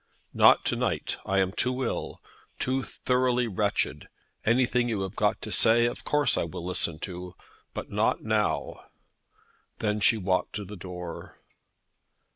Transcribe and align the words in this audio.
"Not 0.33 0.65
to 0.65 0.75
night. 0.75 1.17
I 1.27 1.37
am 1.37 1.51
too 1.51 1.83
ill, 1.85 2.23
too 2.57 2.81
thoroughly 2.81 3.47
wretched. 3.47 4.09
Anything 4.43 4.89
you 4.89 5.01
have 5.03 5.15
got 5.15 5.39
to 5.43 5.51
say 5.51 5.85
of 5.85 6.03
course 6.03 6.37
I 6.39 6.43
will 6.43 6.65
listen 6.65 6.97
to, 7.01 7.35
but 7.75 7.91
not 7.91 8.23
now." 8.23 8.85
Then 9.77 9.99
she 9.99 10.17
walked 10.17 10.53
to 10.55 10.65
the 10.65 10.75
door. 10.75 11.37